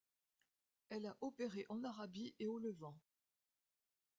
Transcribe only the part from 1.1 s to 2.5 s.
opéré en Arabie et